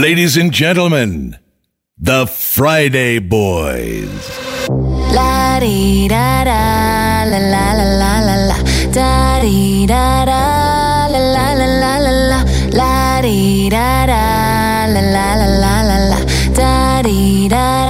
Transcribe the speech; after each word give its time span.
Ladies 0.00 0.38
and 0.38 0.50
gentlemen, 0.50 1.36
the 1.98 2.26
Friday 2.26 3.18
Boys. 3.18 4.08
La 5.12 5.60
da 5.60 6.44
da 6.48 7.24
la 7.30 7.38
la 7.52 7.64
la 7.76 7.92
la 8.00 8.12
la 8.28 8.36
la 8.48 8.56
da 8.96 9.42
da 9.44 10.24
da 10.24 10.44
la 11.12 11.18
la 11.18 11.52
la 11.52 11.68
la 11.68 11.92
la 11.92 12.12
la 12.16 12.24
la 12.30 12.40
da 12.80 13.28
da 13.68 13.88
la 14.88 15.02
la 15.04 15.34
la 15.36 15.48
la 15.60 15.74
la 15.90 15.98
la 16.08 16.20
da 16.56 17.02
da 17.02 17.50
da 17.52 17.89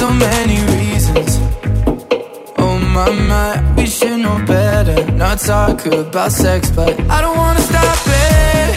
So 0.00 0.08
many 0.10 0.58
reasons. 0.74 1.30
Oh 2.56 2.78
my 2.94 3.10
my, 3.30 3.74
we 3.76 3.84
should 3.84 4.18
know 4.24 4.42
better. 4.46 5.12
Not 5.12 5.40
talk 5.40 5.84
about 5.84 6.32
sex, 6.32 6.70
but 6.70 6.98
I 7.16 7.20
don't 7.20 7.36
wanna 7.36 7.60
stop 7.60 7.98
it. 8.06 8.68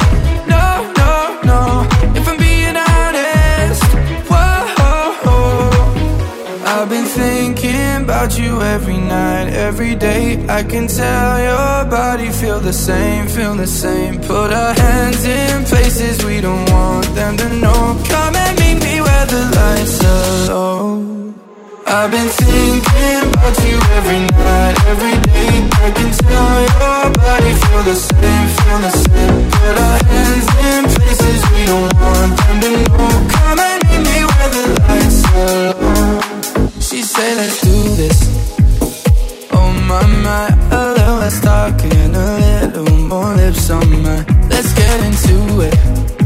No, 0.54 0.68
no, 1.02 1.14
no. 1.52 1.62
If 2.20 2.28
I'm 2.28 2.38
being 2.38 2.76
honest, 2.76 3.84
whoa. 4.30 5.70
I've 6.74 6.90
been 6.90 7.06
thinking 7.06 8.04
about 8.04 8.38
you 8.38 8.62
every 8.62 8.98
night, 8.98 9.48
every 9.68 9.96
day. 9.96 10.46
I 10.50 10.62
can 10.64 10.88
tell 10.88 11.40
your 11.40 11.90
body 11.90 12.30
feel 12.32 12.60
the 12.60 12.74
same, 12.74 13.28
feel 13.28 13.56
the 13.56 13.68
same. 13.84 14.20
Put 14.20 14.52
our 14.52 14.74
hands 14.74 15.24
in 15.24 15.64
places 15.64 16.26
we 16.26 16.42
don't 16.42 16.70
want 16.70 17.08
them 17.16 17.38
to 17.38 17.48
know. 17.64 17.82
Come 18.10 18.36
and 18.36 18.60
meet 18.60 18.80
me 18.88 19.00
where 19.00 19.26
the 19.26 19.44
lights 19.56 20.04
are 20.04 20.54
low. 20.54 21.13
I've 21.96 22.10
been 22.10 22.28
thinking 22.28 23.30
about 23.30 23.56
you 23.70 23.78
every 23.94 24.26
night, 24.26 24.76
every 24.88 25.14
day. 25.30 25.70
I 25.78 25.92
can 25.94 26.10
tell 26.26 26.58
your 26.74 27.14
body 27.22 27.54
feel 27.54 27.84
the 27.84 27.94
same, 27.94 28.48
feel 28.58 28.80
the 28.82 28.90
same. 28.90 29.52
Put 29.54 29.78
our 29.78 30.00
hands 30.10 30.48
in 30.66 30.82
places 30.90 31.40
we 31.54 31.66
don't 31.68 31.94
want 32.02 32.34
them 32.36 32.58
to 32.66 32.70
know. 32.90 33.10
Come 33.30 33.60
and 33.60 33.80
meet 33.86 34.02
me 34.10 34.20
where 34.26 34.50
the 34.56 34.66
lights 34.82 35.22
are 35.38 35.70
low. 35.78 36.82
She 36.82 37.04
said, 37.04 37.38
let's 37.38 37.62
do 37.62 37.78
this. 37.94 38.20
Oh 39.54 39.72
my, 39.88 40.02
my, 40.26 40.50
a 40.72 40.94
little 40.98 41.18
less 41.18 41.40
talking, 41.42 42.16
a 42.16 42.66
little 42.66 42.98
more 43.06 43.36
lips 43.36 43.70
on 43.70 44.02
mine. 44.02 44.26
Let's 44.50 44.74
get 44.74 45.00
into 45.06 45.62
it. 45.62 46.23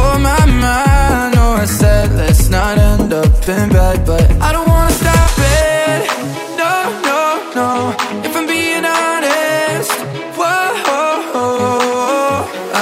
Oh 0.00 0.18
my, 0.26 0.36
I 0.38 1.30
know 1.34 1.50
I 1.64 1.66
said 1.80 2.12
let's 2.12 2.48
not 2.48 2.78
end 2.78 3.12
up 3.12 3.48
in 3.56 3.68
bed, 3.70 4.06
but 4.06 4.26
I 4.46 4.52
don't 4.54 4.68
wanna 4.74 4.94
stop 5.02 5.32
it. 5.62 6.00
No, 6.62 6.74
no, 7.08 7.22
no. 7.58 7.70
If 8.26 8.32
I'm 8.38 8.46
being 8.46 8.84
honest, 8.84 9.92
whoa. 10.38 10.68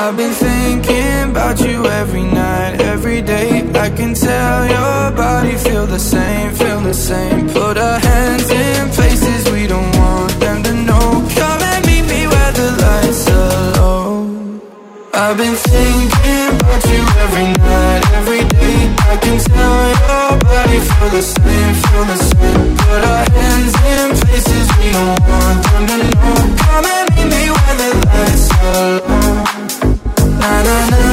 I've 0.00 0.16
been 0.16 0.34
thinking 0.48 1.30
about 1.30 1.58
you 1.66 1.84
every 2.00 2.22
night, 2.22 2.80
every 2.92 3.20
day. 3.22 3.48
I 3.86 3.88
can 3.90 4.12
tell 4.14 4.58
your 4.76 5.10
body 5.16 5.54
feel 5.66 5.86
the 5.86 5.98
same, 5.98 6.52
feel 6.54 6.80
the 6.80 6.94
same. 6.94 7.48
feel 21.06 21.18
the 21.18 21.22
same, 21.22 21.74
feel 21.74 22.04
the 22.04 22.16
same. 22.16 22.76
Put 22.76 23.04
our 23.04 23.30
hands 23.30 23.74
in 23.92 24.16
places 24.26 24.68
we 24.78 24.90
don't 24.90 25.20
want 25.28 25.62
them 25.64 25.86
to 25.86 25.96
know. 25.98 26.56
Come 26.58 26.84
and 26.84 27.08
meet 27.14 27.28
me 27.30 27.50
when 27.50 27.76
the 27.80 27.90
lights 28.06 28.50
are 28.50 29.00
low. 29.08 29.44
Na 30.40 30.62
na 30.62 30.90
na. 30.90 31.05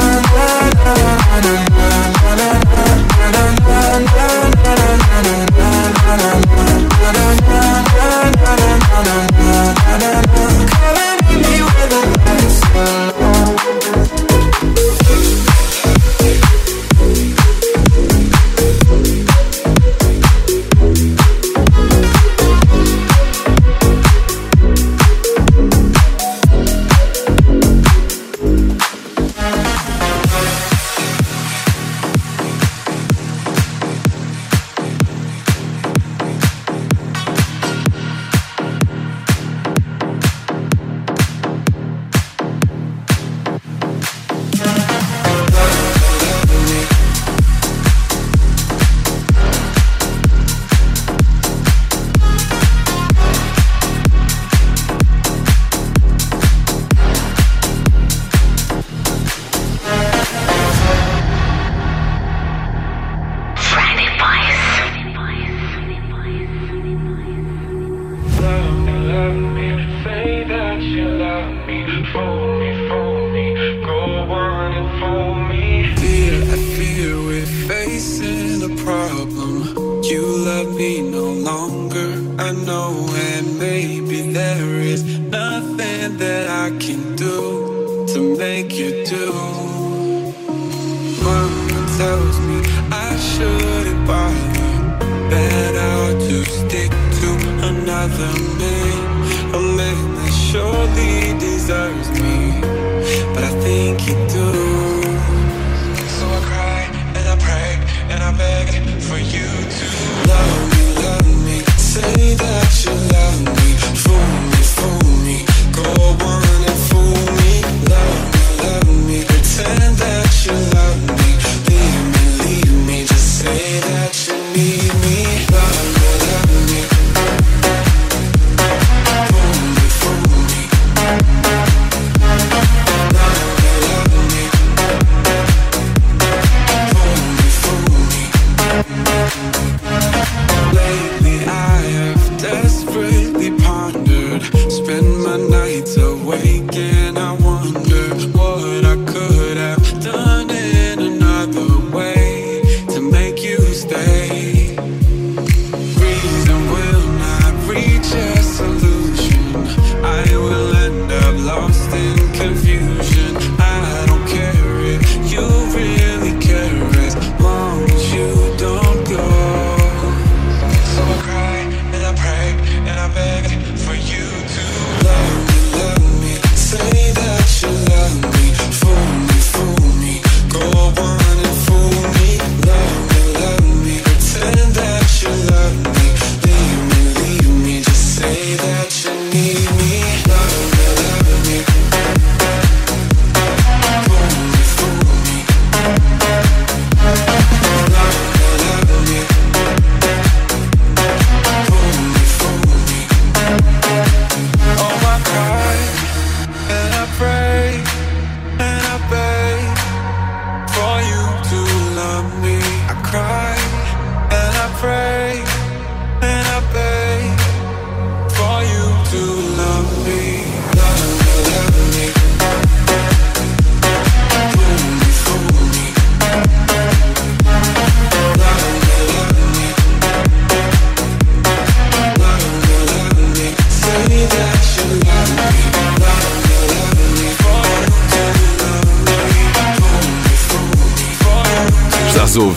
that 112.36 112.63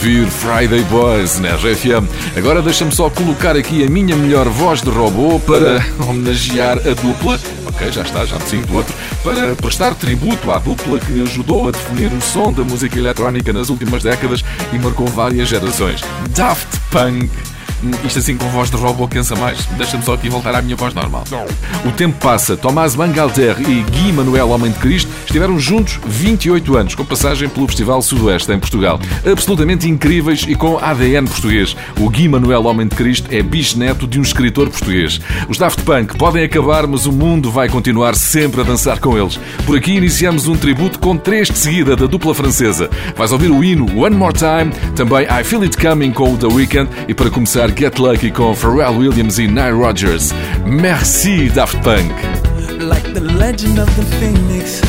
Friday 0.07 0.83
Boys 0.83 1.37
na 1.37 1.49
RFM. 1.55 2.07
Agora 2.37 2.61
deixa-me 2.61 2.93
só 2.93 3.09
colocar 3.09 3.57
aqui 3.57 3.83
a 3.83 3.89
minha 3.89 4.15
melhor 4.15 4.47
voz 4.47 4.81
de 4.81 4.89
robô 4.89 5.37
para 5.37 5.85
homenagear 6.07 6.77
a 6.77 6.93
dupla. 6.93 7.37
Ok, 7.65 7.91
já 7.91 8.03
está, 8.03 8.25
já 8.25 8.37
me 8.37 8.45
sinto 8.45 8.73
outro. 8.73 8.93
Para 9.21 9.53
prestar 9.55 9.93
tributo 9.95 10.49
à 10.49 10.59
dupla 10.59 10.97
que 10.97 11.21
ajudou 11.23 11.67
a 11.67 11.71
definir 11.71 12.09
o 12.13 12.21
som 12.21 12.53
da 12.53 12.63
música 12.63 12.97
eletrónica 12.97 13.51
nas 13.51 13.67
últimas 13.69 14.01
décadas 14.01 14.45
e 14.71 14.79
marcou 14.79 15.07
várias 15.07 15.49
gerações. 15.49 16.01
Daft 16.29 16.79
Punk. 16.89 17.29
Isto 18.03 18.19
assim 18.19 18.35
com 18.35 18.47
voz 18.49 18.69
de 18.71 18.77
robô 18.77 19.07
cansa 19.07 19.35
mais. 19.35 19.65
Deixa-me 19.77 20.03
só 20.03 20.13
aqui 20.13 20.29
voltar 20.29 20.55
à 20.55 20.61
minha 20.61 20.75
voz 20.75 20.93
normal. 20.93 21.23
O 21.85 21.91
tempo 21.91 22.17
passa. 22.19 22.57
Tomás 22.57 22.95
Bangalter 22.95 23.57
e 23.61 23.83
Gui 23.83 24.11
Manuel 24.11 24.49
Homem 24.49 24.71
de 24.71 24.79
Cristo 24.79 25.11
estiveram 25.25 25.59
juntos 25.59 25.99
28 26.05 26.75
anos, 26.77 26.95
com 26.95 27.05
passagem 27.05 27.47
pelo 27.49 27.67
Festival 27.67 28.01
Sudoeste 28.01 28.51
em 28.51 28.59
Portugal. 28.59 28.99
Absolutamente 29.29 29.87
incríveis 29.87 30.45
e 30.47 30.55
com 30.55 30.77
ADN 30.77 31.27
português. 31.27 31.75
O 31.99 32.09
Gui 32.09 32.27
Manuel 32.27 32.65
Homem 32.65 32.87
de 32.87 32.95
Cristo 32.95 33.29
é 33.31 33.43
bisneto 33.43 34.07
de 34.07 34.19
um 34.19 34.23
escritor 34.23 34.69
português. 34.69 35.21
Os 35.47 35.57
Daft 35.57 35.83
Punk 35.83 36.17
podem 36.17 36.43
acabar, 36.43 36.87
mas 36.87 37.05
o 37.05 37.11
mundo 37.11 37.51
vai 37.51 37.69
continuar 37.69 38.15
sempre 38.15 38.61
a 38.61 38.63
dançar 38.63 38.99
com 38.99 39.17
eles. 39.17 39.39
Por 39.65 39.77
aqui 39.77 39.91
iniciamos 39.91 40.47
um 40.47 40.55
tributo 40.55 40.99
com 40.99 41.15
três 41.15 41.47
de 41.49 41.57
seguida 41.57 41.95
da 41.95 42.07
dupla 42.07 42.33
francesa. 42.33 42.89
Vais 43.15 43.31
ouvir 43.31 43.51
o 43.51 43.63
hino 43.63 43.85
One 44.01 44.15
More 44.15 44.33
Time, 44.33 44.71
também 44.95 45.25
I 45.25 45.43
Feel 45.43 45.61
It 45.61 45.77
Coming 45.77 46.11
com 46.11 46.33
o 46.33 46.37
The 46.37 46.47
Weeknd 46.47 46.89
e 47.07 47.13
para 47.13 47.29
começar 47.29 47.66
escutar 47.67 47.71
Get 47.75 47.99
Lucky 47.99 48.31
com 48.31 48.55
Pharrell 48.55 48.97
Williams 48.97 49.37
e 49.37 49.47
Nile 49.47 49.71
Rodgers. 49.71 50.33
Merci, 50.65 51.49
Daft 51.49 51.77
Punk. 51.83 52.11
Like 52.79 53.13
the 53.13 53.21
legend 53.21 53.79
of 53.79 53.89
the 53.95 54.05
phoenix 54.17 54.81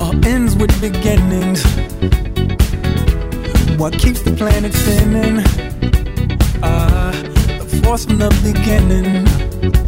All 0.00 0.12
ends 0.26 0.56
with 0.56 0.72
beginnings 0.80 1.62
What 3.78 3.96
keeps 3.96 4.22
the 4.22 4.32
planet 4.32 4.74
spinning 4.74 5.38
uh, 6.62 7.12
The 7.60 7.80
force 7.84 8.06
from 8.06 8.18
the 8.18 8.28
beginning 8.42 9.87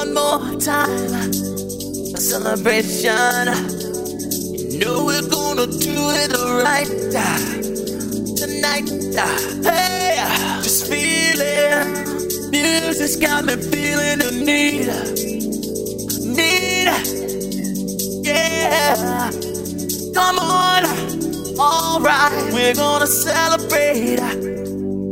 one 0.00 0.14
more 0.14 0.58
time. 0.58 1.12
A 2.14 2.20
celebration. 2.32 3.48
You 4.70 4.78
know 4.80 5.04
we're 5.04 5.28
gonna 5.28 5.66
do 5.66 5.96
it 6.22 6.32
right 6.64 6.88
tonight. 8.40 8.88
Hey, 9.62 10.16
just 10.62 10.86
feeling. 10.88 11.84
Music's 12.50 13.16
got 13.16 13.44
me 13.44 13.56
feeling 13.56 14.20
the 14.24 14.30
need. 14.48 14.88
Need. 16.38 16.88
Yeah. 18.24 19.30
Come 20.14 20.38
on. 20.38 20.82
Alright, 21.58 22.54
we're 22.54 22.74
gonna 22.74 23.06
celebrate 23.06 24.20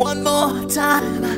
one 0.06 0.24
more 0.24 0.64
time 0.70 1.37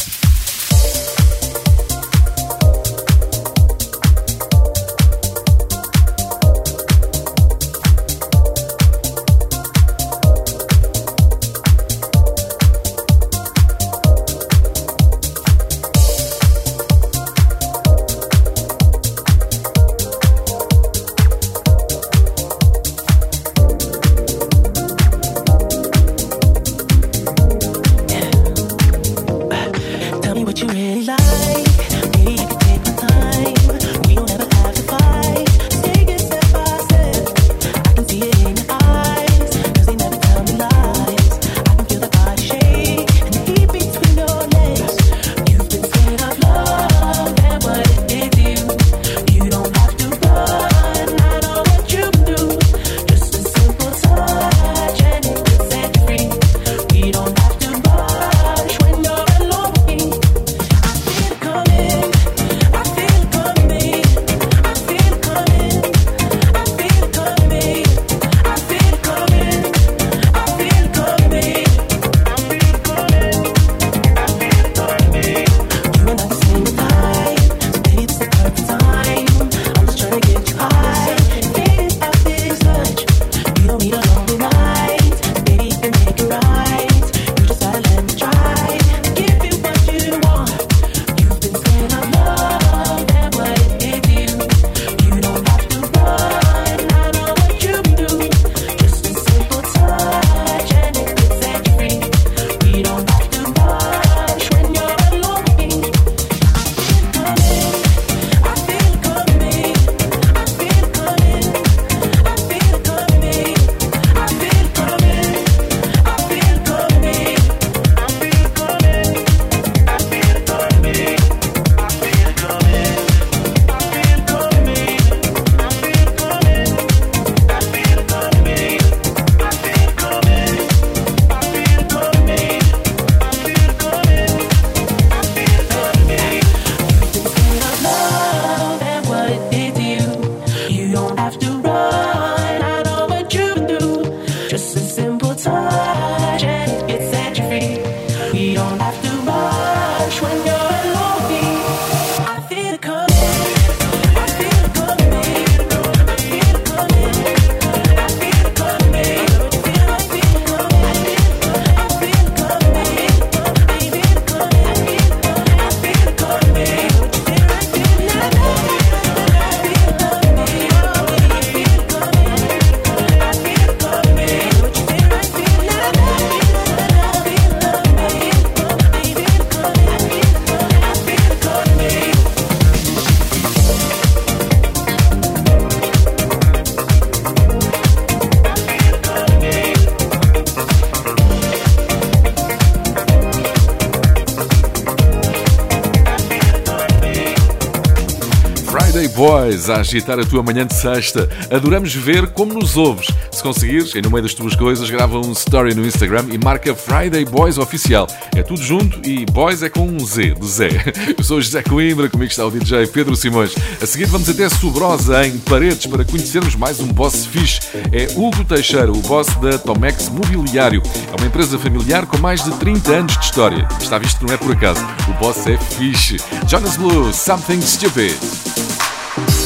mais 199.61 199.69
a 199.69 199.75
agitar 199.77 200.19
a 200.19 200.25
tua 200.25 200.41
manhã 200.41 200.65
de 200.65 200.73
sexta. 200.73 201.29
Adoramos 201.51 201.93
ver 201.93 202.27
como 202.27 202.53
nos 202.53 202.77
ouves. 202.77 203.07
Se 203.31 203.43
conseguires, 203.43 203.95
em 203.95 204.01
no 204.01 204.09
meio 204.09 204.23
das 204.23 204.33
tuas 204.33 204.55
coisas, 204.55 204.89
grava 204.89 205.19
um 205.19 205.33
story 205.33 205.75
no 205.75 205.85
Instagram 205.85 206.25
e 206.31 206.37
marca 206.43 206.73
Friday 206.73 207.25
Boys 207.25 207.59
Oficial. 207.59 208.07
É 208.35 208.41
tudo 208.41 208.61
junto 208.61 209.07
e 209.07 209.25
Boys 209.25 209.61
é 209.61 209.69
com 209.69 209.85
um 209.85 209.99
Z, 209.99 210.33
do 210.33 210.47
Zé. 210.47 210.69
Eu 211.15 211.23
sou 211.23 211.39
José 211.39 211.61
Coimbra, 211.61 212.09
comigo 212.09 212.31
está 212.31 212.45
o 212.45 212.49
DJ 212.49 212.87
Pedro 212.87 213.15
Simões. 213.15 213.53
A 213.79 213.85
seguir 213.85 214.05
vamos 214.05 214.29
até 214.29 214.49
Sobrosa, 214.49 215.27
em 215.27 215.37
Paredes, 215.37 215.85
para 215.85 216.03
conhecermos 216.03 216.55
mais 216.55 216.79
um 216.79 216.87
boss 216.87 217.25
fixe. 217.25 217.59
É 217.91 218.07
Hugo 218.15 218.43
Teixeira, 218.45 218.91
o 218.91 218.97
boss 219.01 219.27
da 219.41 219.59
Tomex 219.59 220.09
Mobiliário. 220.09 220.81
É 221.11 221.15
uma 221.21 221.27
empresa 221.27 221.59
familiar 221.59 222.07
com 222.07 222.17
mais 222.17 222.43
de 222.43 222.51
30 222.51 222.91
anos 222.91 223.17
de 223.17 223.25
história. 223.25 223.67
Está 223.79 223.99
visto 223.99 224.19
que 224.19 224.25
não 224.25 224.33
é 224.33 224.37
por 224.37 224.51
acaso. 224.53 224.81
O 225.07 225.13
boss 225.19 225.45
é 225.45 225.57
fixe. 225.57 226.17
Jonas 226.47 226.77
Blue, 226.77 227.13
Something 227.13 227.61
Stupid. 227.61 228.40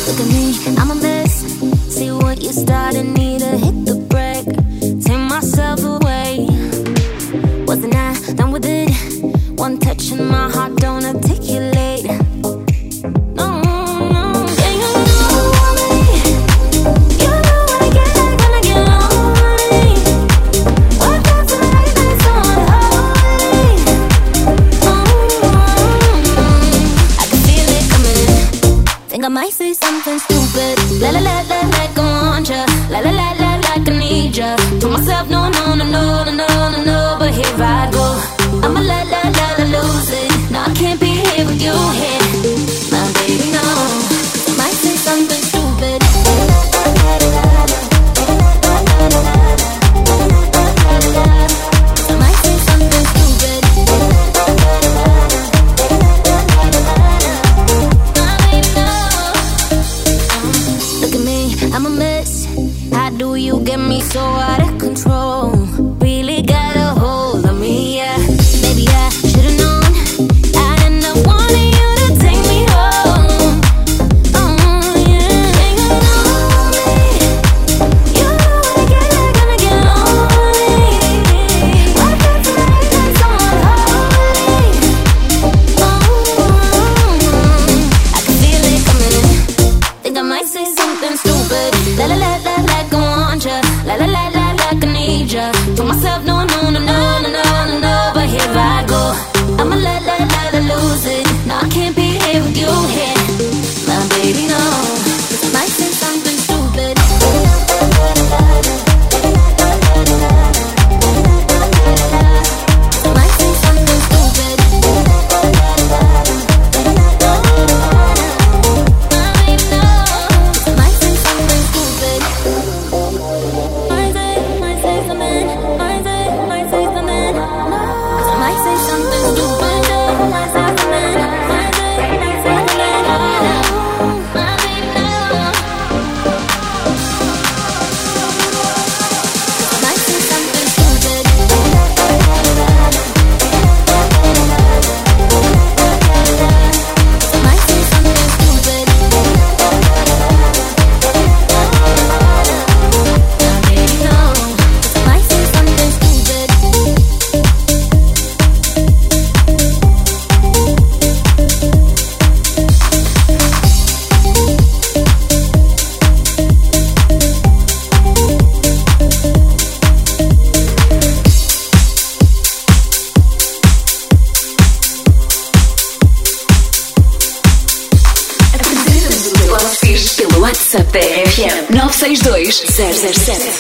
Look 0.07 0.19
at 0.19 0.27
me, 0.27 0.53
I'm 0.77 0.91
a 0.91 0.95
mess. 0.95 1.33
See 1.89 2.11
what 2.11 2.39
you 2.39 2.53
started 2.53 3.05
me. 3.05 3.34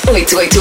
Wait, 0.07 0.31
wait, 0.33 0.54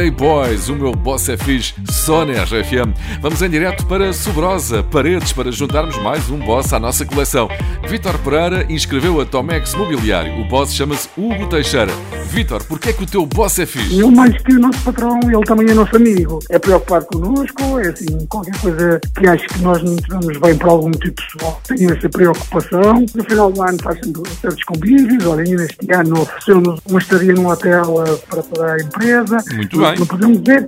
Friday 0.00 0.10
Boys, 0.12 0.70
o 0.70 0.74
meu 0.74 0.92
boss 0.92 1.28
é 1.28 1.36
fixe, 1.36 1.74
só 1.90 2.24
na 2.24 2.32
RFM. 2.44 2.94
Vamos 3.20 3.42
em 3.42 3.50
direto 3.50 3.84
para 3.84 4.14
Sobrosa, 4.14 4.82
Paredes, 4.82 5.30
para 5.30 5.52
juntarmos 5.52 5.98
mais 5.98 6.30
um 6.30 6.38
boss 6.38 6.72
à 6.72 6.80
nossa 6.80 7.04
coleção. 7.04 7.50
Vítor 7.86 8.16
Pereira 8.20 8.64
inscreveu 8.70 9.20
a 9.20 9.26
Tomex 9.26 9.74
Mobiliário. 9.74 10.40
O 10.40 10.48
boss 10.48 10.72
chama-se 10.72 11.06
Hugo 11.18 11.46
Teixeira. 11.48 11.92
Vítor, 12.30 12.64
porquê 12.64 12.90
é 12.90 12.92
que 12.92 13.02
o 13.02 13.06
teu 13.06 13.26
boss 13.26 13.58
é 13.58 13.66
fixe? 13.66 13.92
Ele 13.92 14.10
mais 14.10 14.40
que 14.40 14.54
o 14.54 14.60
nosso 14.60 14.78
patrão, 14.84 15.18
ele 15.24 15.44
também 15.44 15.68
é 15.68 15.74
nosso 15.74 15.96
amigo. 15.96 16.38
É 16.48 16.58
preocupado 16.58 17.04
connosco, 17.06 17.78
é 17.80 17.88
assim, 17.88 18.26
qualquer 18.28 18.56
coisa 18.60 19.00
que 19.18 19.26
acho 19.26 19.46
que 19.48 19.58
nós 19.60 19.82
não 19.82 19.96
tivemos 19.96 20.38
bem 20.38 20.56
por 20.56 20.68
algum 20.68 20.88
motivo 20.88 21.14
pessoal, 21.14 21.60
tem 21.66 21.90
essa 21.90 22.08
preocupação. 22.08 23.04
No 23.14 23.24
final 23.24 23.52
do 23.52 23.62
ano 23.62 23.76
faz 23.82 23.98
sempre 23.98 24.22
certos 24.40 24.64
convívios, 24.64 25.26
olha, 25.26 25.42
ainda 25.42 25.64
este 25.64 25.92
ano 25.92 26.22
ofereceu-nos 26.22 26.80
uma 26.88 26.98
estadia 27.00 27.34
num 27.34 27.48
hotel 27.48 28.04
eh, 28.06 28.18
para 28.30 28.42
toda 28.44 28.72
a 28.72 28.76
empresa. 28.78 29.44
Muito 29.52 29.76
não, 29.76 29.89
bem. 29.90 29.98
Não 29.98 30.06
podemos 30.06 30.48
ir, 30.48 30.66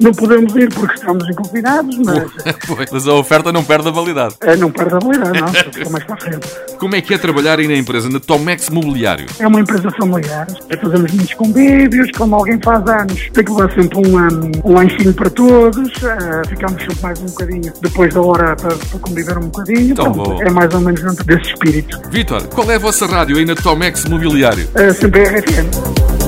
não 0.00 0.12
podemos 0.12 0.56
ir 0.56 0.74
porque 0.74 0.94
estamos 0.94 1.36
confinados, 1.36 1.98
mas 1.98 2.24
Pois, 2.66 2.90
Mas 2.92 3.08
a 3.08 3.14
oferta 3.14 3.52
não 3.52 3.64
perde 3.64 3.88
a 3.88 3.90
validade. 3.90 4.34
eh, 4.42 4.56
não 4.56 4.70
perde 4.70 4.94
a 4.94 4.98
validade, 4.98 5.40
não, 5.40 5.48
fica 5.48 5.90
mais 5.90 6.04
para 6.04 6.16
frente. 6.16 6.48
Como 6.78 6.94
é 6.96 7.00
que 7.00 7.14
é 7.14 7.18
trabalhar 7.18 7.58
aí 7.58 7.66
na 7.68 7.76
empresa, 7.76 8.08
na 8.08 8.20
Tomex 8.20 8.68
Mobiliário? 8.70 9.26
É 9.38 9.46
uma 9.46 9.60
empresa 9.60 9.90
familiar, 9.92 10.46
fazemos 10.80 11.12
muitos 11.12 11.34
convívios, 11.34 12.10
como 12.16 12.34
alguém 12.34 12.58
faz 12.62 12.86
anos, 12.88 13.28
tem 13.32 13.44
que 13.44 13.50
levar 13.52 13.72
sempre 13.74 13.98
um, 13.98 14.16
um, 14.18 14.50
um 14.64 14.74
lanchinho 14.74 15.12
para 15.14 15.30
todos, 15.30 15.90
eh, 16.02 16.42
ficamos 16.48 16.80
sempre 16.82 17.02
mais 17.02 17.20
um 17.20 17.26
bocadinho 17.26 17.72
depois 17.80 18.12
da 18.12 18.20
hora 18.20 18.56
para, 18.56 18.74
para 18.76 18.98
conviver 19.00 19.38
um 19.38 19.48
bocadinho. 19.48 19.94
Tão 19.94 20.12
Pronto, 20.12 20.42
é 20.42 20.50
mais 20.50 20.72
ou 20.74 20.80
menos 20.80 21.00
dentro 21.02 21.24
desse 21.24 21.50
espírito. 21.50 22.00
Vítor, 22.10 22.46
qual 22.48 22.70
é 22.70 22.76
a 22.76 22.78
vossa 22.78 23.06
rádio 23.06 23.36
aí 23.36 23.44
na 23.44 23.54
Tomex 23.54 24.04
Mobiliário? 24.04 24.68
Eh, 24.74 24.92
sempre 24.92 25.22
é 25.22 25.38
RFM. 25.40 26.23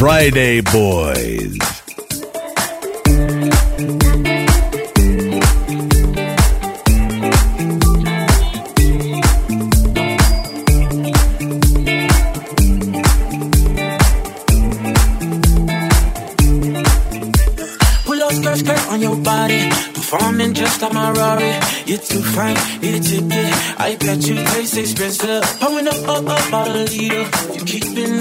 Friday 0.00 0.62
Boys. 0.62 1.58
Performing 20.10 20.54
just 20.54 20.82
like 20.82 20.92
my 20.92 21.12
Rari. 21.12 21.52
You're 21.84 21.98
too 21.98 22.22
fine, 22.22 22.56
need 22.80 22.94
a 22.94 23.00
ticket. 23.00 23.78
I 23.78 23.96
bet 24.00 24.26
you 24.26 24.36
taste 24.36 24.76
expensive. 24.78 25.42
Pumping 25.60 25.88
up, 25.88 26.08
up, 26.08 26.26
up, 26.26 26.50
bottle 26.50 26.82
of 26.82 26.92
You 26.92 27.64
keep 27.64 27.89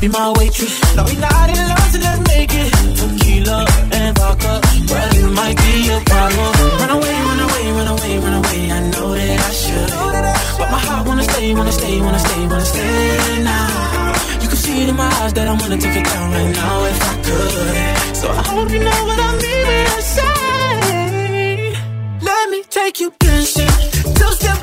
Be 0.00 0.08
my 0.08 0.32
waitress. 0.38 0.78
No, 0.96 1.04
we 1.04 1.16
not 1.16 1.50
in 1.50 1.68
love, 1.68 1.90
so 1.92 1.98
let's 1.98 2.20
make 2.28 2.50
it. 2.54 2.70
Tequila 2.98 3.66
and 3.92 4.16
vodka, 4.18 4.60
well, 4.90 5.14
you 5.14 5.28
might 5.30 5.56
be 5.56 5.90
a 5.90 6.00
problem. 6.06 6.52
Run 6.80 6.90
away, 6.96 7.14
run 7.28 7.40
away, 7.46 7.64
run 7.76 7.88
away, 7.94 8.18
run 8.18 8.34
away. 8.40 8.70
I 8.70 8.80
know 8.92 9.08
that 9.14 9.40
I 9.48 9.52
should, 9.60 9.90
but 10.58 10.70
my 10.70 10.78
heart 10.78 11.06
wanna 11.06 11.24
stay, 11.24 11.54
wanna 11.54 11.72
stay, 11.72 12.00
wanna 12.00 12.18
stay, 12.18 12.46
wanna 12.46 12.64
stay 12.64 13.42
now. 13.42 14.12
You 14.42 14.48
can 14.48 14.58
see 14.64 14.82
it 14.82 14.88
in 14.88 14.96
my 14.96 15.10
eyes 15.20 15.32
that 15.34 15.48
I 15.48 15.52
wanna 15.52 15.78
take 15.78 15.96
it 15.96 16.04
down 16.04 16.30
right 16.32 16.54
now 16.54 16.84
if 16.84 17.02
I 17.10 17.14
could. 17.26 18.16
So 18.16 18.30
I 18.30 18.42
hope 18.50 18.70
you 18.70 18.80
know 18.80 19.00
what 19.08 19.18
I 19.18 19.30
mean 19.42 19.66
when 19.68 19.86
I 19.86 20.00
say. 20.16 21.74
Let 22.22 22.50
me 22.50 22.62
take 22.70 23.00
you 23.00 23.12
dancing. 23.18 23.74
Two 24.14 24.32
step 24.38 24.57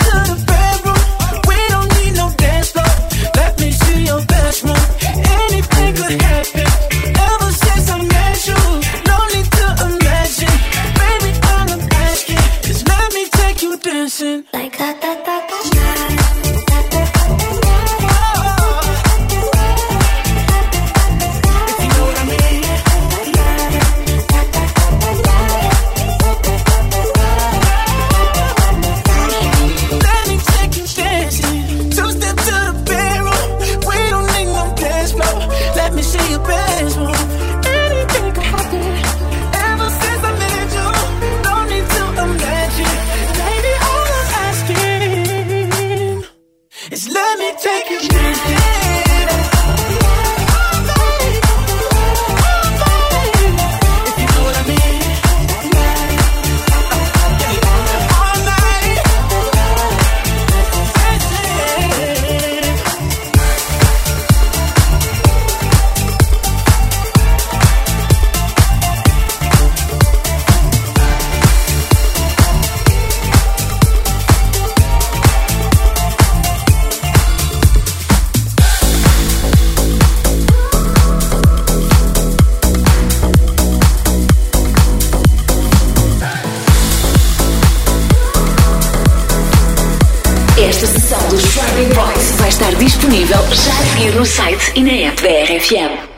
site 94.25 94.71
e 94.75 94.81
na 94.81 95.07
app 95.07 95.21
da 95.21 95.29
RFM. 95.29 96.14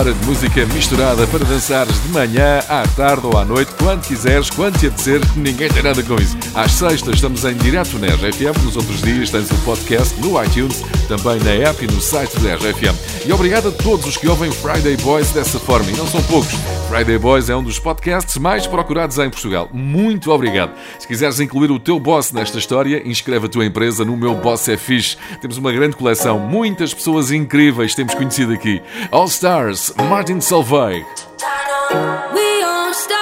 hora 0.00 0.14
de 0.14 0.26
música 0.26 0.64
misturada 0.64 1.26
para 1.26 1.44
dançares 1.44 2.02
de 2.02 2.08
manhã, 2.08 2.60
à 2.70 2.88
tarde 2.88 3.26
ou 3.26 3.36
à 3.36 3.44
noite, 3.44 3.70
quando 3.78 4.02
quiseres, 4.06 4.48
quando 4.48 4.78
te 4.78 4.86
apetecer, 4.86 5.20
ninguém 5.36 5.68
tem 5.68 5.82
nada 5.82 6.02
com 6.02 6.14
isso. 6.14 6.38
Às 6.54 6.72
sextas 6.72 7.16
estamos 7.16 7.44
em 7.44 7.54
direto 7.54 7.98
na 7.98 8.06
RFM, 8.06 8.64
nos 8.64 8.76
outros 8.76 9.02
dias 9.02 9.28
tens 9.28 9.50
o 9.50 9.54
podcast 9.56 10.18
no 10.18 10.42
iTunes, 10.42 10.82
também 11.06 11.38
na 11.40 11.68
app 11.68 11.84
e 11.84 11.86
no 11.86 12.00
site 12.00 12.34
da 12.40 12.54
RFM. 12.54 13.26
E 13.26 13.32
obrigado 13.32 13.68
a 13.68 13.72
todos 13.72 14.06
os 14.06 14.16
que 14.16 14.26
ouvem 14.26 14.50
Friday 14.50 14.96
Boys 14.96 15.32
dessa 15.32 15.58
forma, 15.58 15.90
e 15.90 15.96
não 15.96 16.06
são 16.06 16.22
poucos. 16.22 16.54
Friday 16.88 17.18
Boys 17.18 17.50
é 17.50 17.54
um 17.54 17.62
dos 17.62 17.78
podcasts 17.78 18.36
mais 18.38 18.66
procurados 18.66 19.18
em 19.18 19.28
Portugal. 19.28 19.68
Muito 19.72 20.32
obrigado. 20.32 20.72
Se 20.98 21.06
quiseres 21.06 21.38
incluir 21.38 21.70
o 21.70 21.78
teu 21.78 22.00
boss 22.00 22.32
nesta 22.32 22.58
história, 22.58 23.06
inscreve 23.06 23.46
a 23.46 23.48
tua 23.48 23.64
empresa 23.64 24.04
no 24.04 24.16
Meu 24.16 24.34
Boss 24.34 24.66
é 24.68 24.76
Fixe. 24.76 25.16
Temos 25.40 25.56
uma 25.56 25.70
grande 25.70 25.94
coleção, 25.94 26.38
muitas 26.38 26.92
pessoas 26.94 27.30
incríveis 27.30 27.94
temos 27.94 28.14
conhecido 28.14 28.52
aqui. 28.52 28.82
All 29.12 29.26
Stars, 29.26 29.89
Martin 29.96 30.40
stop. 32.94 33.19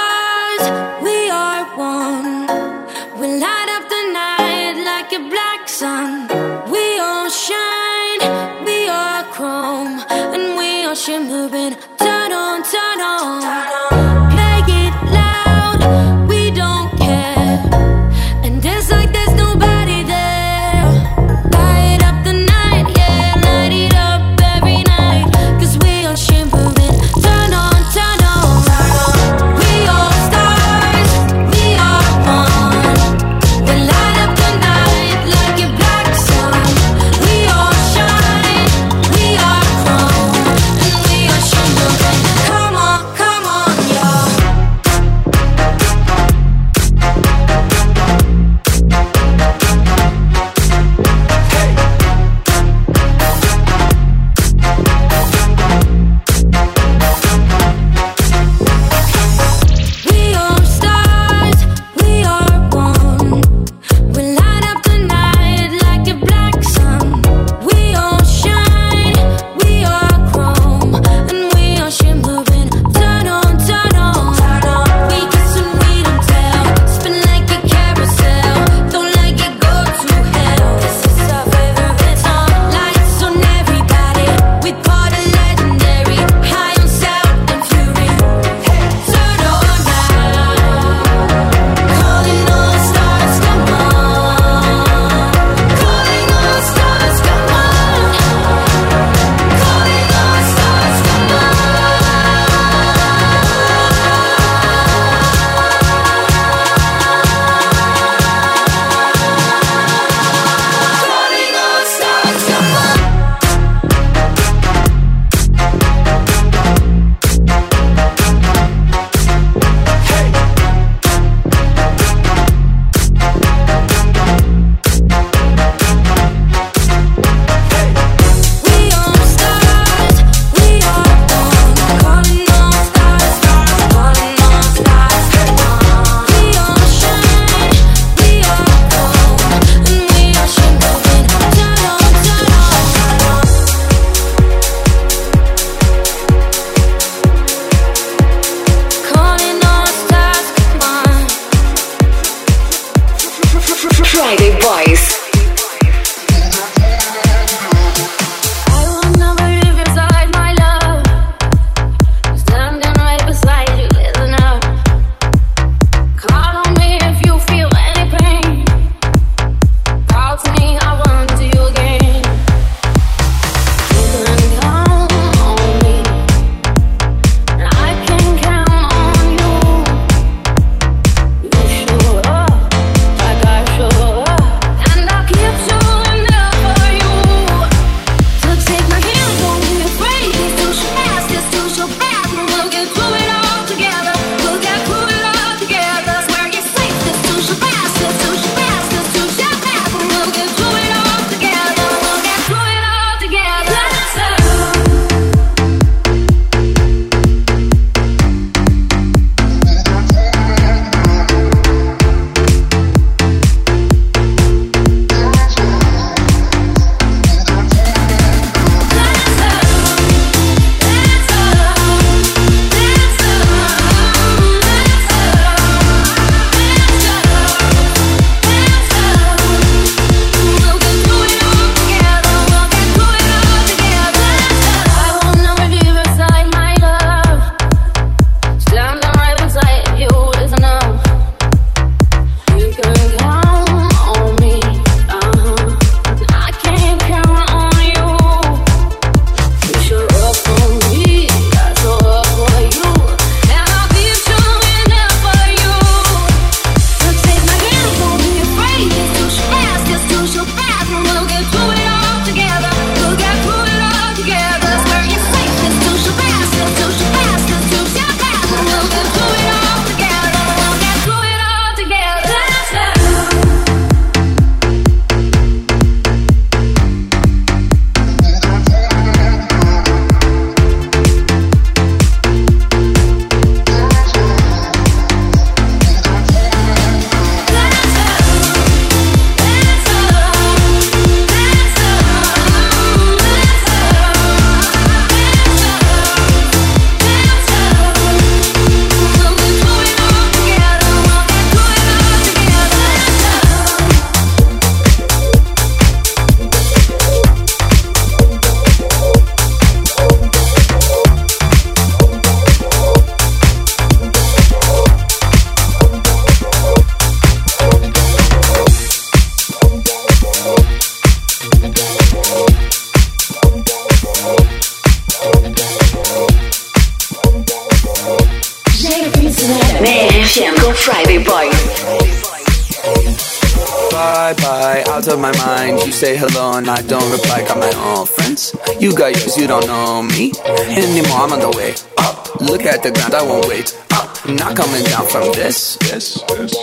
And 336.68 336.78
I 336.78 336.82
don't 336.82 337.10
reply. 337.10 337.42
Got 337.46 337.58
my 337.58 337.72
own 337.90 338.06
friends. 338.06 338.54
You 338.80 338.94
got 338.94 339.12
yours, 339.16 339.36
you 339.36 339.46
don't 339.46 339.66
know 339.66 340.02
me 340.02 340.32
anymore. 340.68 341.18
I'm 341.18 341.32
on 341.32 341.40
the 341.40 341.50
way 341.56 341.74
up. 341.98 342.40
Look 342.40 342.64
at 342.64 342.82
the 342.82 342.90
ground, 342.90 343.14
I 343.14 343.22
won't 343.22 343.46
wait 343.48 343.76
up. 343.92 344.28
Not 344.28 344.56
coming 344.56 344.84
down 344.84 345.06
from 345.06 345.32
this. 345.32 345.76
This, 345.76 346.20
this. 346.28 346.58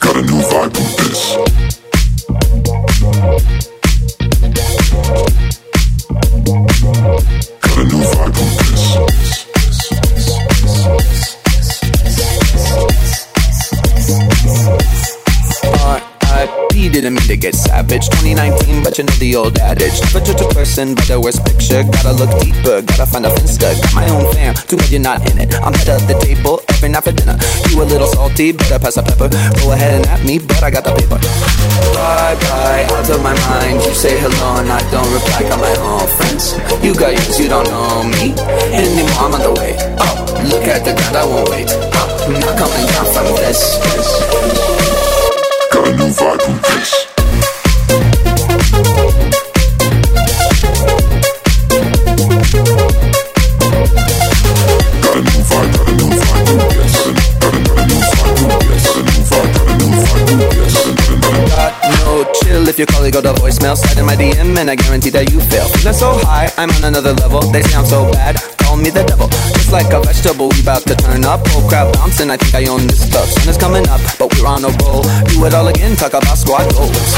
Got 0.00 0.16
a 0.16 0.22
new 0.22 0.40
vibe 0.50 0.74
with 0.76 0.96
this. 0.96 1.36
Got 7.60 7.78
a 7.78 7.84
new 7.84 8.02
vibe 8.12 8.36
with 8.36 8.59
but 18.90 18.98
you 18.98 19.04
know 19.04 19.18
the 19.22 19.36
old 19.36 19.58
adage. 19.58 20.02
Never 20.02 20.18
judge 20.18 20.42
a 20.42 20.48
person 20.50 20.98
by 20.98 21.06
their 21.06 21.20
worst 21.22 21.46
picture. 21.46 21.86
Gotta 21.86 22.10
look 22.10 22.32
deeper, 22.42 22.82
gotta 22.82 23.06
find 23.06 23.22
a 23.24 23.30
finsta. 23.30 23.70
Got 23.78 23.94
my 23.94 24.06
own 24.10 24.26
fam, 24.34 24.54
too 24.66 24.76
bad 24.76 24.90
you're 24.90 24.98
not 24.98 25.22
in 25.30 25.38
it. 25.38 25.54
I'm 25.62 25.70
of 25.70 26.02
the 26.10 26.18
table 26.18 26.58
every 26.66 26.90
night 26.90 27.04
for 27.06 27.14
dinner. 27.14 27.38
You 27.70 27.82
a 27.82 27.86
little 27.86 28.10
salty, 28.10 28.50
better 28.50 28.82
pass 28.82 28.98
the 28.98 29.06
pepper. 29.06 29.30
Go 29.62 29.70
ahead 29.70 29.94
and 29.94 30.06
at 30.10 30.26
me, 30.26 30.42
but 30.42 30.62
I 30.66 30.74
got 30.74 30.82
the 30.82 30.90
paper. 30.90 31.22
Bye 31.94 32.34
bye, 32.42 32.84
out 32.90 33.06
of 33.06 33.22
my 33.22 33.34
mind. 33.46 33.78
You 33.86 33.94
say 33.94 34.18
hello 34.18 34.58
and 34.58 34.66
I 34.66 34.82
don't 34.90 35.06
reply. 35.14 35.46
Got 35.46 35.62
my 35.62 35.74
own 35.86 36.10
friends. 36.18 36.58
You 36.82 36.90
got 36.90 37.14
yours, 37.14 37.38
you 37.38 37.46
don't 37.46 37.70
know 37.70 38.02
me 38.10 38.34
anymore. 38.74 39.22
I'm 39.22 39.34
on 39.38 39.42
the 39.46 39.54
way 39.54 39.78
Oh, 40.02 40.18
Look 40.50 40.66
at 40.66 40.82
the 40.82 40.98
ground, 40.98 41.14
I 41.14 41.24
won't 41.30 41.46
wait 41.46 41.70
up. 41.94 42.10
Not 42.26 42.58
coming 42.58 42.86
down 42.90 43.06
from 43.14 43.26
this. 43.38 43.78
Got 45.70 45.94
new 45.94 46.10
vibe 46.10 46.42
with 46.42 46.62
this. 46.74 47.19
Your 62.80 62.88
colleague 62.88 63.12
go 63.12 63.20
to 63.20 63.36
voicemail. 63.36 63.76
Slide 63.76 64.00
in 64.00 64.06
my 64.08 64.16
DM 64.16 64.56
and 64.56 64.72
I 64.72 64.74
guarantee 64.74 65.12
that 65.12 65.28
you 65.28 65.38
fail. 65.52 65.68
Feeling 65.76 65.92
so 65.92 66.16
high, 66.24 66.48
I'm 66.56 66.72
on 66.80 66.88
another 66.88 67.12
level. 67.12 67.44
They 67.52 67.60
I'm 67.76 67.84
so 67.84 68.08
bad, 68.08 68.40
call 68.56 68.80
me 68.80 68.88
the 68.88 69.04
devil. 69.04 69.28
Just 69.52 69.68
like 69.68 69.92
a 69.92 70.00
vegetable, 70.00 70.48
we 70.48 70.64
about 70.64 70.88
to 70.88 70.96
turn 70.96 71.28
up. 71.28 71.44
Oh 71.52 71.60
crap, 71.68 71.92
bouncing, 72.00 72.32
I 72.32 72.40
think 72.40 72.56
I 72.56 72.64
own 72.72 72.88
this 72.88 73.04
stuff. 73.04 73.28
Sun 73.36 73.52
is 73.52 73.60
coming 73.60 73.84
up, 73.92 74.00
but 74.16 74.32
we're 74.32 74.48
on 74.48 74.64
a 74.64 74.72
roll. 74.80 75.04
Do 75.28 75.44
it 75.44 75.52
all 75.52 75.68
again, 75.68 75.92
talk 75.92 76.16
about 76.16 76.40
squad 76.40 76.72
goals. 76.72 77.12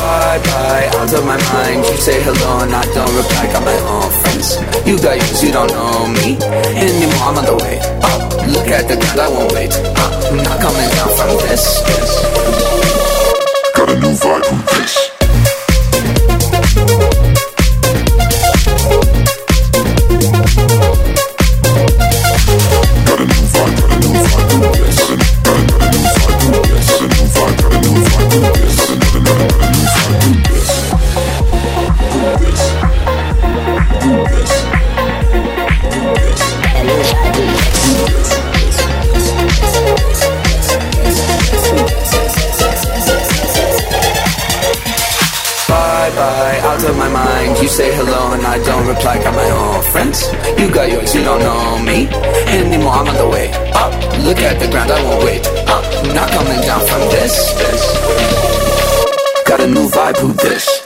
Bye 0.00 0.40
bye, 0.48 0.88
out 0.96 1.12
of 1.12 1.24
my 1.28 1.36
mind. 1.36 1.84
You 1.84 1.96
say 2.00 2.16
hello 2.24 2.64
and 2.64 2.72
I 2.72 2.80
don't 2.96 3.12
reply. 3.12 3.52
Got 3.52 3.68
my 3.68 3.76
own 3.84 4.08
friends. 4.24 4.56
You 4.88 4.96
got 4.96 5.20
yours, 5.20 5.44
you 5.44 5.52
don't 5.52 5.68
know 5.68 6.08
me 6.08 6.40
anymore. 6.72 7.28
I'm 7.28 7.36
on 7.36 7.44
the 7.44 7.56
way 7.60 7.76
up. 8.00 8.32
Look 8.48 8.68
at 8.72 8.88
the 8.88 8.96
ground, 8.96 9.20
I 9.20 9.28
won't 9.28 9.52
wait 9.52 9.76
up. 9.76 10.12
Not 10.32 10.56
coming 10.56 10.88
down 10.96 11.10
from 11.20 11.36
this. 11.44 11.84
this. 11.84 12.81
Vibe 14.20 14.50
with 14.50 14.66
this. 14.66 15.21
Say 47.72 47.90
hello 47.96 48.34
and 48.34 48.44
I 48.44 48.58
don't 48.62 48.86
reply. 48.86 49.16
Got 49.16 49.34
my 49.34 49.48
own 49.50 49.82
friends. 49.92 50.28
You 50.60 50.68
got 50.70 50.90
yours, 50.90 51.14
you 51.14 51.24
don't 51.24 51.40
know 51.40 51.78
me 51.80 52.06
anymore. 52.52 52.92
I'm 52.92 53.08
on 53.08 53.16
the 53.16 53.28
way 53.28 53.48
up. 53.72 53.92
Look 54.26 54.38
at 54.38 54.60
the 54.60 54.68
ground, 54.68 54.90
I 54.90 55.02
won't 55.02 55.24
wait 55.24 55.46
up. 55.76 55.84
Not 56.14 56.28
coming 56.30 56.60
down 56.60 56.84
from 56.86 57.00
this. 57.08 57.34
this. 57.60 57.82
Got 59.48 59.60
a 59.60 59.66
new 59.66 59.88
vibe, 59.88 60.18
who 60.18 60.32
this? 60.34 60.81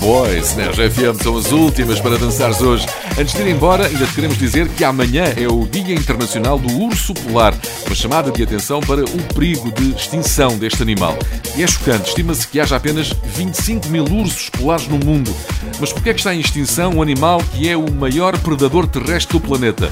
Boys 0.00 0.56
na 0.56 0.70
RFM 0.70 1.22
são 1.22 1.36
as 1.36 1.52
últimas 1.52 2.00
para 2.00 2.18
dançares 2.18 2.60
hoje. 2.60 2.86
Antes 3.18 3.34
de 3.34 3.42
ir 3.42 3.48
embora, 3.48 3.86
ainda 3.86 4.06
te 4.06 4.14
queremos 4.14 4.38
dizer 4.38 4.68
que 4.68 4.84
amanhã 4.84 5.24
é 5.36 5.48
o 5.48 5.66
Dia 5.66 5.94
Internacional 5.94 6.58
do 6.58 6.72
Urso 6.82 7.14
Polar, 7.14 7.54
uma 7.86 7.94
chamada 7.94 8.30
de 8.30 8.42
atenção 8.42 8.80
para 8.80 9.04
o 9.04 9.34
perigo 9.34 9.72
de 9.72 9.90
extinção 9.94 10.56
deste 10.58 10.82
animal. 10.82 11.16
E 11.56 11.62
é 11.62 11.66
chocante, 11.66 12.08
estima-se 12.08 12.46
que 12.46 12.60
haja 12.60 12.76
apenas 12.76 13.12
25 13.24 13.88
mil 13.88 14.04
ursos 14.04 14.50
polares 14.50 14.86
no 14.88 14.98
mundo. 14.98 15.34
Mas 15.80 15.92
por 15.92 16.02
que 16.02 16.10
é 16.10 16.14
que 16.14 16.20
está 16.20 16.34
em 16.34 16.40
extinção 16.40 16.94
um 16.94 17.02
animal 17.02 17.42
que 17.52 17.68
é 17.68 17.76
o 17.76 17.90
maior 17.90 18.38
predador 18.38 18.86
terrestre 18.86 19.38
do 19.38 19.46
planeta? 19.46 19.90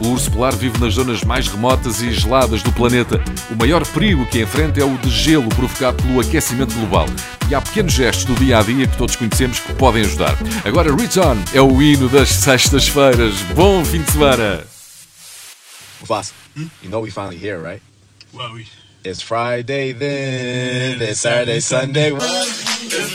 O 0.00 0.08
urso 0.08 0.30
polar 0.30 0.56
vive 0.56 0.78
nas 0.78 0.94
zonas 0.94 1.22
mais 1.22 1.46
remotas 1.46 2.00
e 2.00 2.10
geladas 2.12 2.62
do 2.62 2.72
planeta. 2.72 3.22
O 3.50 3.54
maior 3.54 3.86
perigo 3.86 4.26
que 4.26 4.40
enfrenta 4.40 4.80
é 4.80 4.84
o 4.84 4.96
de 4.96 5.10
gelo 5.10 5.48
provocado 5.50 6.02
pelo 6.02 6.18
aquecimento 6.20 6.74
global. 6.74 7.06
E 7.50 7.54
há 7.54 7.60
pequenos 7.60 7.92
gestos 7.92 8.24
do 8.24 8.34
dia 8.34 8.58
a 8.58 8.62
dia 8.62 8.86
que 8.86 8.96
todos 8.96 9.14
conhecemos 9.14 9.58
que 9.58 9.74
podem 9.74 10.02
ajudar. 10.02 10.38
Agora, 10.64 10.94
Reach 10.94 11.18
On 11.18 11.36
é 11.52 11.60
o 11.60 11.82
hino 11.82 12.08
das 12.08 12.30
sextas-feiras. 12.30 13.34
Bom 13.54 13.84
fim 13.84 14.02
de 14.02 14.10
semana! 14.10 14.64
You 16.56 16.88
know 16.88 17.00
we 17.00 17.10
finally 17.10 17.36
here, 17.36 17.58
right? 17.58 17.82
Well, 18.32 18.54
we... 18.54 18.66
It's 19.04 19.22
Friday 19.22 19.92
then, 19.92 21.00
it's 21.00 21.20
Saturday, 21.20 21.60
Sunday. 21.60 22.12
It's 22.12 23.14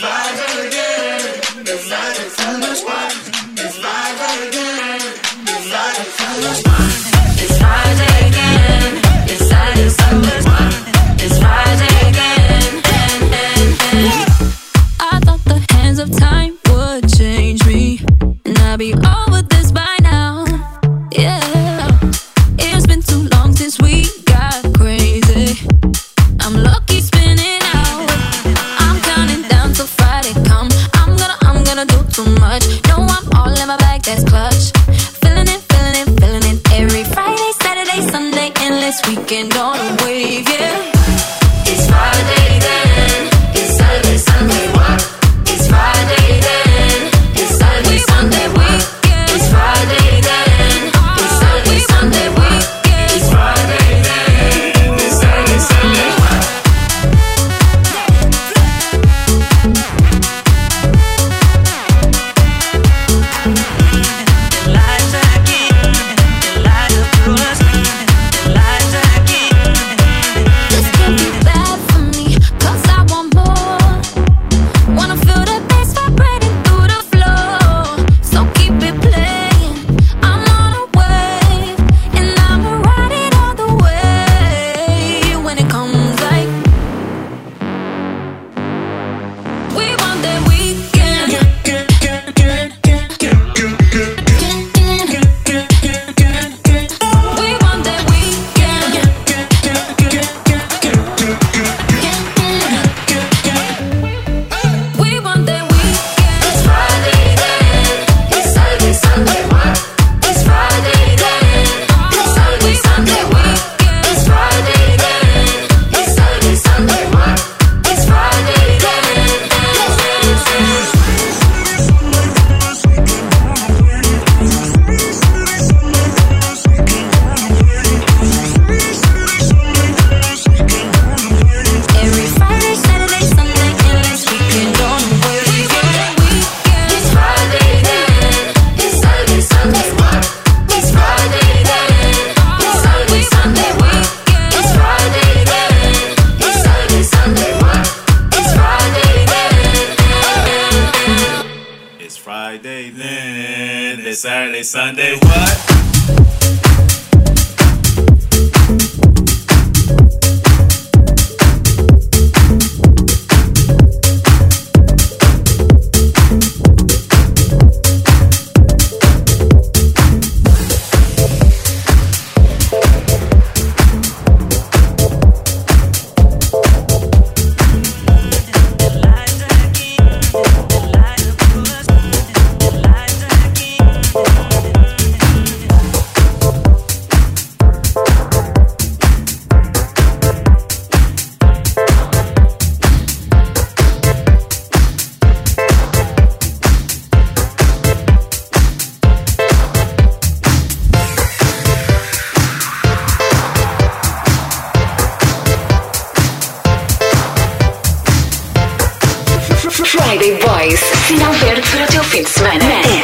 Sinal 210.76 211.32
verde 211.32 211.68
para 211.70 211.84
o 211.84 211.86
teu 211.86 212.04
fim 212.04 212.22
de 212.22 212.30
semana. 212.30 212.95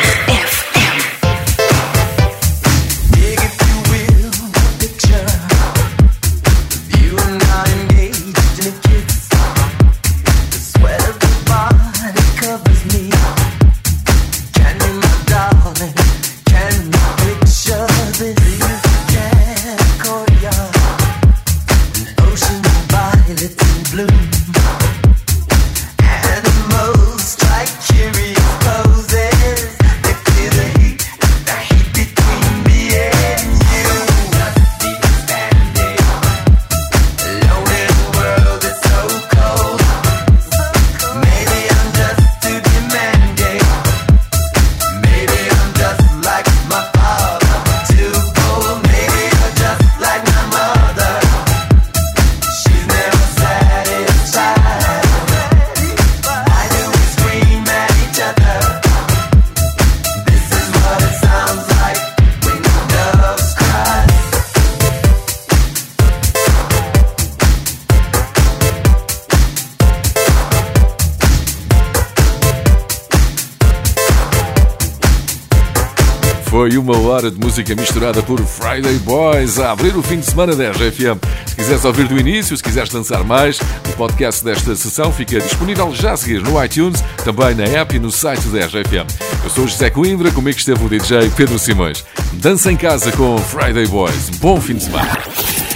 Música 77.52 77.74
misturada 77.74 78.22
por 78.22 78.42
Friday 78.46 78.98
Boys 79.00 79.58
a 79.58 79.72
abrir 79.72 79.94
o 79.94 80.02
fim 80.02 80.18
de 80.18 80.24
semana 80.24 80.56
da 80.56 80.70
RFM. 80.70 81.20
Se 81.44 81.54
quiseres 81.54 81.84
ouvir 81.84 82.08
do 82.08 82.18
início, 82.18 82.56
se 82.56 82.62
quiseres 82.62 82.88
dançar 82.88 83.22
mais, 83.24 83.60
o 83.90 83.92
podcast 83.94 84.42
desta 84.42 84.74
sessão 84.74 85.12
fica 85.12 85.38
disponível 85.38 85.94
já 85.94 86.12
a 86.12 86.16
seguir 86.16 86.40
no 86.40 86.64
iTunes, 86.64 87.04
também 87.22 87.54
na 87.54 87.64
app 87.64 87.94
e 87.94 87.98
no 87.98 88.10
site 88.10 88.48
da 88.48 88.60
RFM. 88.60 89.06
Eu 89.44 89.50
sou 89.50 89.68
José 89.68 89.90
Coimbra, 89.90 90.30
comigo 90.30 90.56
esteve 90.56 90.82
o 90.82 90.88
DJ 90.88 91.28
Pedro 91.36 91.58
Simões. 91.58 92.02
Dança 92.32 92.72
em 92.72 92.76
casa 92.76 93.12
com 93.12 93.36
Friday 93.36 93.86
Boys. 93.86 94.30
Bom 94.40 94.58
fim 94.58 94.76
de 94.76 94.84
semana. 94.84 95.12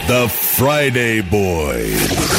The 0.06 0.28
Friday 0.28 1.20
Boys. 1.20 2.35